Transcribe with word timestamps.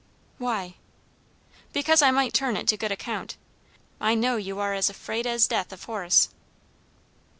"Why?" 0.39 0.77
"Because 1.73 2.01
I 2.01 2.09
might 2.09 2.33
turn 2.33 2.57
it 2.57 2.67
to 2.69 2.75
good 2.75 2.91
account. 2.91 3.37
I 3.99 4.15
know 4.15 4.35
you 4.35 4.57
are 4.57 4.73
as 4.73 4.89
afraid 4.89 5.27
as 5.27 5.45
death 5.45 5.71
of 5.71 5.83
Horace." 5.83 6.29